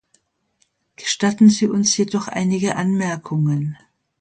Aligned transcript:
Gestatten 0.95 1.49
Sie 1.51 1.67
uns 1.67 1.95
jedoch 1.95 2.27
einige 2.27 2.75
Anmerkungen. 2.75 3.77